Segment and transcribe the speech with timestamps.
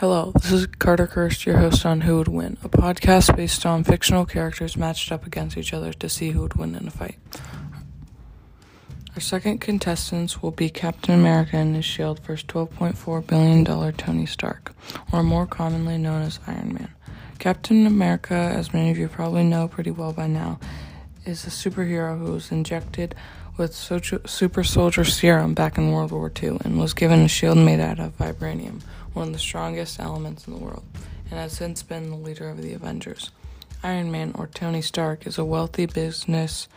[0.00, 3.82] Hello, this is Carter Kirst, your host on Who Would Win, a podcast based on
[3.82, 7.16] fictional characters matched up against each other to see who would win in a fight.
[9.14, 13.64] Our second contestants will be Captain America and his shield versus $12.4 billion
[13.94, 14.74] Tony Stark,
[15.12, 16.90] or more commonly known as Iron Man.
[17.38, 20.60] Captain America, as many of you probably know pretty well by now,
[21.24, 23.14] is a superhero who was injected
[23.56, 27.80] with super soldier serum back in World War II and was given a shield made
[27.80, 28.82] out of vibranium
[29.16, 30.84] one of the strongest elements in the world,
[31.30, 33.30] and has since been the leader of the Avengers.
[33.82, 36.68] Iron Man, or Tony Stark, is a wealthy business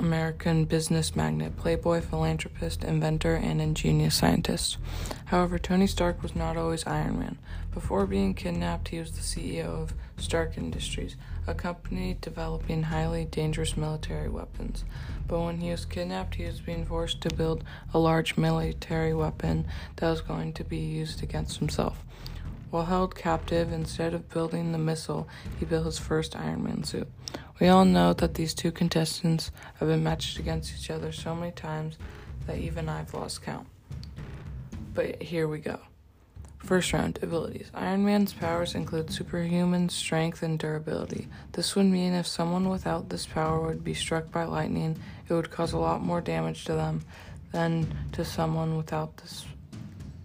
[0.00, 4.78] American business magnate, playboy, philanthropist, inventor, and ingenious scientist.
[5.26, 7.38] However, Tony Stark was not always Iron Man.
[7.74, 13.76] Before being kidnapped, he was the CEO of Stark Industries, a company developing highly dangerous
[13.76, 14.84] military weapons.
[15.28, 17.62] But when he was kidnapped, he was being forced to build
[17.92, 22.02] a large military weapon that was going to be used against himself.
[22.70, 25.28] While held captive, instead of building the missile,
[25.58, 27.08] he built his first Iron Man suit.
[27.60, 31.52] We all know that these two contestants have been matched against each other so many
[31.52, 31.98] times
[32.46, 33.68] that even I've lost count.
[34.94, 35.78] But here we go.
[36.58, 37.70] First round abilities.
[37.74, 41.28] Iron Man's powers include superhuman strength and durability.
[41.52, 45.50] This would mean if someone without this power would be struck by lightning, it would
[45.50, 47.02] cause a lot more damage to them
[47.52, 49.44] than to someone without this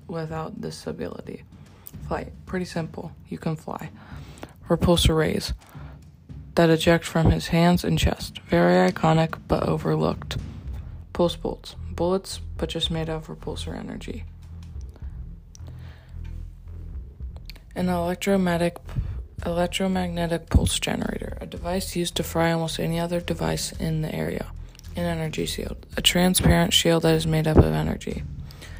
[0.07, 1.43] without this ability.
[2.07, 2.31] Flight.
[2.45, 3.11] Pretty simple.
[3.27, 3.89] You can fly.
[4.69, 5.53] Repulsor rays
[6.55, 8.39] that eject from his hands and chest.
[8.47, 10.37] Very iconic but overlooked.
[11.13, 11.75] Pulse bolts.
[11.91, 14.25] Bullets, but just made of repulsor energy.
[17.75, 18.77] An electromagnetic
[19.45, 24.47] electromagnetic pulse generator, a device used to fry almost any other device in the area.
[24.95, 28.23] An energy shield, a transparent shield that is made up of energy.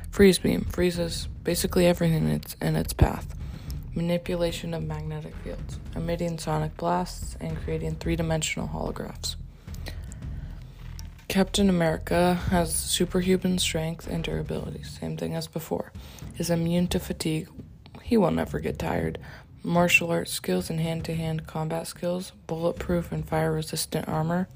[0.09, 3.34] Freeze beam freezes basically everything in its, in its path.
[3.95, 9.37] Manipulation of magnetic fields, emitting sonic blasts and creating three dimensional holographs.
[11.29, 15.93] Captain America has superhuman strength and durability, same thing as before.
[16.37, 17.47] Is immune to fatigue.
[18.03, 19.17] He will never get tired.
[19.63, 24.49] Martial arts skills and hand to hand combat skills, bulletproof and fire resistant armor.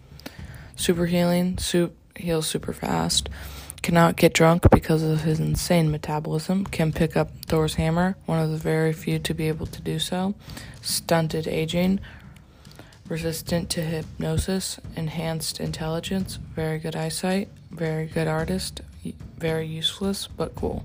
[0.76, 3.30] Super healing, soup heals super fast
[3.82, 8.52] cannot get drunk because of his insane metabolism, can pick up Thor's hammer, one of
[8.52, 10.36] the very few to be able to do so,
[10.82, 12.00] stunted aging,
[13.08, 18.82] resistant to hypnosis, enhanced intelligence, very good eyesight, very good artist,
[19.38, 20.84] very useless but cool.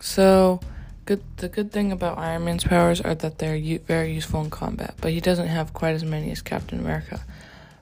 [0.00, 0.60] So,
[1.04, 1.22] good.
[1.38, 4.94] The good thing about Iron Man's powers are that they're u- very useful in combat,
[5.00, 7.20] but he doesn't have quite as many as Captain America.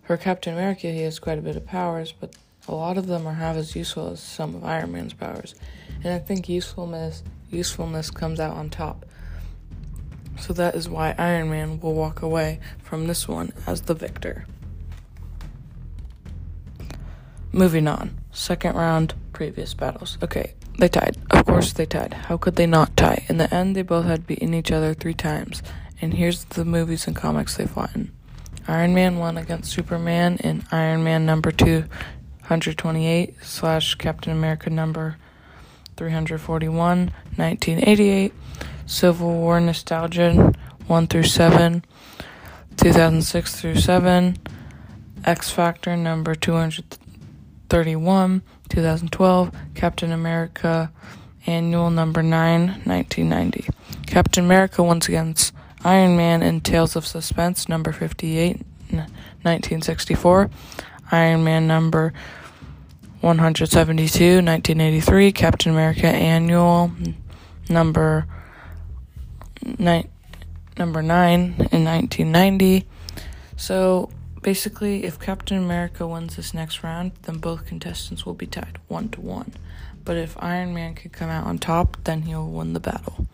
[0.04, 2.34] For Captain America, he has quite a bit of powers, but
[2.68, 5.54] a lot of them are half as useful as some of Iron Man's powers,
[6.02, 9.06] and I think usefulness usefulness comes out on top.
[10.38, 14.46] So that is why Iron Man will walk away from this one as the victor.
[17.52, 18.18] Moving on.
[18.32, 20.18] Second round, previous battles.
[20.22, 21.16] Okay, they tied.
[21.30, 22.12] Of course they tied.
[22.14, 23.24] How could they not tie?
[23.28, 25.62] In the end, they both had beaten each other three times.
[26.00, 28.10] And here's the movies and comics they fought in.
[28.66, 31.84] Iron Man won against Superman in Iron Man number 2
[32.44, 35.16] 128 slash Captain America number
[35.96, 38.34] 341, 1988,
[38.86, 40.52] Civil War Nostalgia
[40.86, 41.84] 1 through 7,
[42.76, 44.36] 2006 through 7,
[45.24, 50.92] X Factor number 231, 2012, Captain America
[51.46, 53.68] Annual number 9, 1990.
[54.06, 55.52] Captain America once against
[55.84, 58.56] Iron Man in Tales of Suspense number 58,
[58.90, 60.50] 1964.
[61.10, 62.12] Iron Man number
[63.20, 66.92] 172, 1983, Captain America Annual
[67.68, 68.26] number
[69.78, 70.06] ni-
[70.78, 71.40] number 9
[71.72, 72.86] in 1990.
[73.56, 74.10] So
[74.42, 79.08] basically, if Captain America wins this next round, then both contestants will be tied 1
[79.10, 79.52] to 1.
[80.04, 83.26] But if Iron Man can come out on top, then he'll win the battle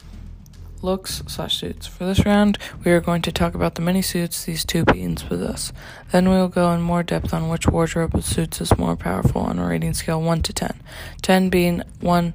[0.83, 1.87] looks slash suits.
[1.87, 5.23] For this round, we are going to talk about the many suits these two beings
[5.23, 5.73] possess.
[6.13, 9.43] Then we will go in more depth on which wardrobe of suits is more powerful
[9.43, 10.81] on a rating scale 1 to 10.
[11.23, 12.35] 10 being 1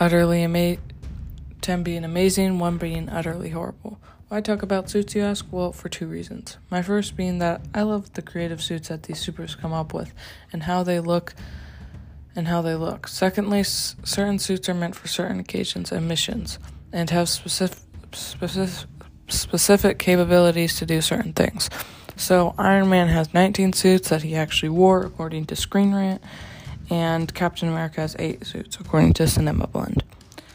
[0.00, 0.76] utterly ama-
[1.60, 3.98] 10 being amazing, 1 being utterly horrible.
[4.28, 5.46] Why talk about suits, you ask?
[5.50, 6.56] Well, for two reasons.
[6.70, 10.12] My first being that I love the creative suits that these supers come up with
[10.52, 11.34] and how they look
[12.34, 13.06] and how they look.
[13.06, 16.58] Secondly, s- certain suits are meant for certain occasions and missions
[16.94, 17.78] and have specific,
[18.12, 18.88] specific,
[19.28, 21.68] specific capabilities to do certain things.
[22.16, 26.22] So Iron Man has 19 suits that he actually wore, according to Screen Rant,
[26.88, 30.04] and Captain America has 8 suits, according to Cinema Blend.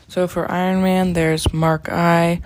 [0.07, 2.41] So for Iron Man, there's Mark I.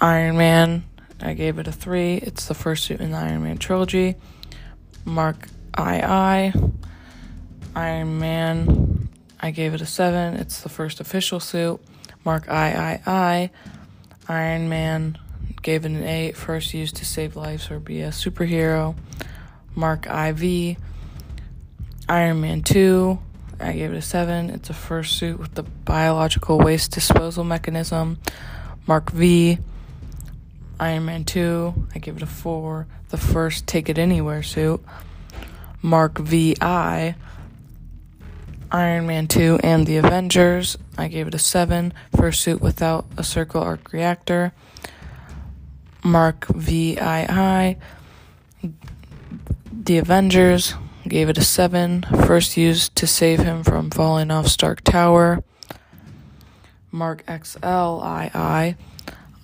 [0.00, 0.84] Iron Man,
[1.20, 2.16] I gave it a 3.
[2.16, 4.16] It's the first suit in the Iron Man trilogy.
[5.04, 5.48] Mark
[5.78, 6.52] II.
[7.76, 9.08] Iron Man,
[9.38, 10.34] I gave it a 7.
[10.34, 11.80] It's the first official suit.
[12.26, 13.50] Mark III.
[14.28, 15.16] Iron Man,
[15.62, 16.36] gave it an 8.
[16.36, 18.96] First used to save lives or be a superhero.
[19.76, 20.76] Mark IV.
[22.08, 23.18] Iron Man 2,
[23.60, 24.50] I gave it a 7.
[24.50, 28.18] It's a first suit with the biological waste disposal mechanism.
[28.88, 29.58] Mark V.
[30.80, 32.88] Iron Man 2, I gave it a 4.
[33.10, 34.84] The first Take It Anywhere suit.
[35.80, 37.14] Mark VI.
[38.70, 41.92] Iron Man 2 and the Avengers, I gave it a 7.
[42.16, 44.52] First suit without a circle arc reactor.
[46.02, 46.96] Mark VII.
[49.72, 50.74] The Avengers,
[51.08, 52.04] gave it a 7.
[52.26, 55.42] First used to save him from falling off Stark Tower.
[56.90, 58.76] Mark XLII.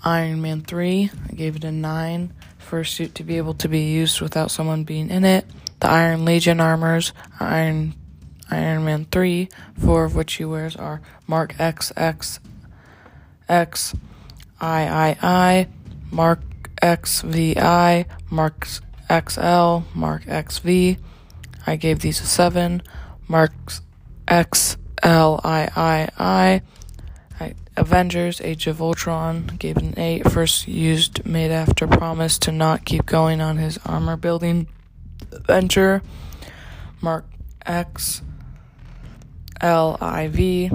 [0.05, 2.33] Iron Man 3, I gave it a 9.
[2.59, 5.47] First suit to be able to be used without someone being in it.
[5.81, 7.95] The Iron Legion armors, Iron
[8.53, 12.39] Iron Man 3, four of which he wears are Mark XX
[13.49, 13.95] X
[14.63, 15.67] III,
[16.11, 16.41] Mark
[16.83, 20.99] XVI, Mark XL, Mark XV.
[21.67, 22.83] I gave these a 7.
[23.27, 23.53] Mark
[24.29, 26.63] X L I I I.
[27.75, 30.31] Avengers Age of Ultron gave an 8.
[30.31, 34.69] First used made after promise to not keep going on his armor building
[35.47, 36.03] venture.
[37.01, 37.25] Mark
[37.65, 38.21] X
[39.63, 40.71] L I V.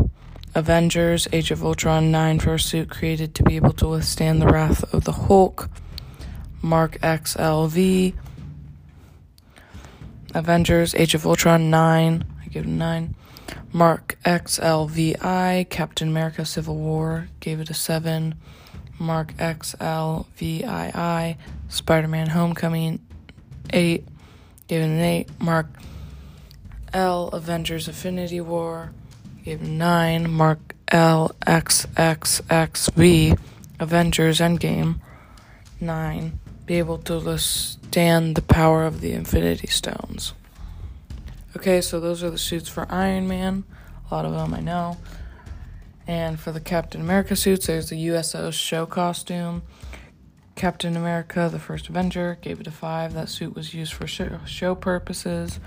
[0.55, 4.91] Avengers Age of Ultron 9 first suit created to be able to withstand the wrath
[4.93, 5.69] of the Hulk.
[6.61, 8.15] Mark XLV.
[10.33, 12.25] Avengers Age of Ultron 9.
[12.41, 13.15] I give it a 9.
[13.71, 15.69] Mark XLVI.
[15.69, 17.27] Captain America Civil War.
[17.39, 18.33] Gave it a 7.
[18.97, 21.37] Mark XLVII.
[21.69, 22.99] Spider Man Homecoming
[23.71, 24.07] 8.
[24.67, 25.39] Gave it an 8.
[25.39, 25.67] Mark
[26.93, 27.29] L.
[27.29, 28.91] Avengers Infinity War.
[29.43, 30.29] Gave it 9.
[30.29, 31.35] Mark L.
[31.45, 33.39] XXXV.
[33.79, 34.99] Avengers Endgame
[35.79, 36.39] 9.
[36.65, 40.33] Be able to withstand the power of the Infinity Stones.
[41.55, 43.63] Okay, so those are the suits for Iron Man.
[44.09, 44.97] A lot of them I know.
[46.05, 49.63] And for the Captain America suits, there's the USO show costume.
[50.55, 53.13] Captain America, the first Avenger, gave it a 5.
[53.13, 55.59] That suit was used for show purposes.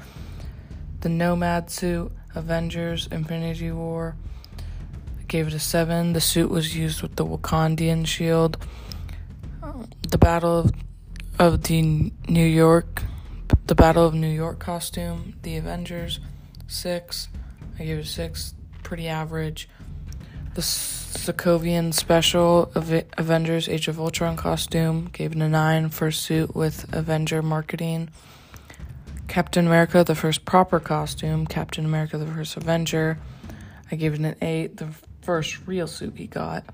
[1.00, 4.16] The Nomad suit, Avengers, Infinity War,
[5.28, 6.12] gave it a 7.
[6.12, 8.58] The suit was used with the Wakandian shield.
[10.10, 10.72] The Battle of,
[11.38, 11.82] of the
[12.28, 13.02] New York
[13.70, 16.18] the Battle of New York costume, The Avengers,
[16.66, 17.28] 6.
[17.78, 19.68] I gave it a 6, pretty average.
[20.54, 26.92] The Sokovian Special Avengers Age of Ultron costume, gave it a 9 for suit with
[26.92, 28.08] Avenger marketing.
[29.30, 33.16] Captain America, the first proper costume, Captain America, the first Avenger,
[33.88, 34.88] I gave it an 8, the
[35.22, 36.64] first real suit he got.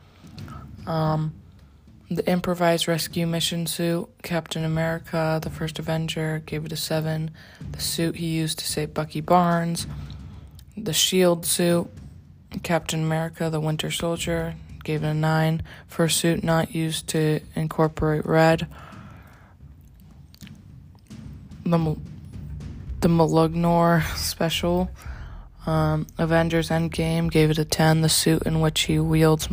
[0.86, 1.34] Um,
[2.10, 7.30] the improvised rescue mission suit, Captain America, the first Avenger, gave it a 7.
[7.72, 9.86] The suit he used to save Bucky Barnes.
[10.78, 11.90] The shield suit,
[12.62, 15.62] Captain America, the Winter Soldier, gave it a 9.
[15.88, 18.66] First suit not used to incorporate red.
[21.66, 21.98] The,
[23.06, 24.90] the Mjolnir special,
[25.64, 28.00] um, Avengers Endgame, gave it a 10.
[28.00, 29.48] The suit in which he wields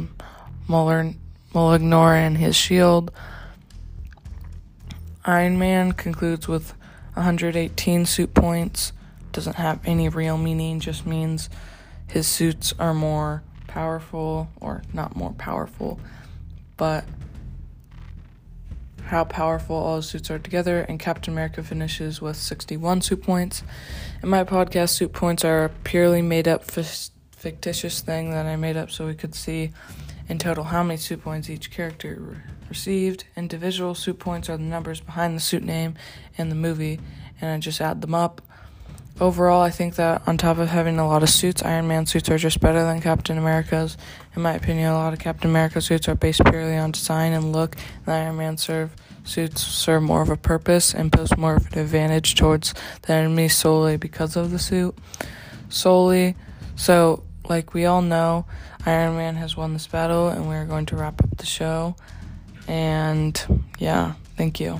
[0.67, 1.13] Muller
[1.53, 3.11] Mjolnir and his shield.
[5.23, 6.73] Iron Man concludes with
[7.13, 8.91] 118 suit points.
[9.31, 11.47] Doesn't have any real meaning, just means
[12.07, 15.99] his suits are more powerful, or not more powerful,
[16.75, 17.05] but
[19.13, 20.81] how powerful all the suits are together.
[20.81, 23.63] And Captain America finishes with 61 suit points.
[24.21, 28.77] In my podcast, suit points are a purely made up fictitious thing that I made
[28.77, 29.71] up so we could see
[30.27, 32.37] in total how many suit points each character re-
[32.69, 33.25] received.
[33.35, 35.95] Individual suit points are the numbers behind the suit name
[36.37, 36.99] in the movie,
[37.41, 38.41] and I just add them up.
[39.21, 42.29] Overall, I think that on top of having a lot of suits, Iron Man suits
[42.29, 43.95] are just better than Captain America's.
[44.35, 47.51] In my opinion, a lot of Captain America suits are based purely on design and
[47.51, 51.71] look, and Iron Man serve suits serve more of a purpose and pose more of
[51.73, 54.95] an advantage towards the enemy solely because of the suit.
[55.69, 56.35] Solely,
[56.75, 58.45] so like we all know,
[58.85, 61.95] Iron Man has won this battle, and we're going to wrap up the show.
[62.67, 64.79] And yeah, thank you.